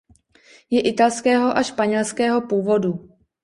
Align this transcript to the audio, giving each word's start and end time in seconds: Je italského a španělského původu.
Je 0.71 0.79
italského 0.81 1.57
a 1.57 1.63
španělského 1.63 2.41
původu. 2.47 3.09